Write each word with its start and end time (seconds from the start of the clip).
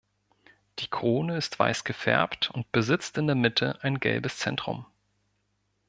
Die 0.79 0.87
Krone 0.87 1.37
ist 1.37 1.59
weiß 1.59 1.83
gefärbt 1.83 2.49
und 2.49 2.71
besitzt 2.71 3.19
in 3.19 3.27
der 3.27 3.35
Mitte 3.35 3.77
ein 3.83 3.99
gelbes 3.99 4.39
Zentrum. 4.39 4.87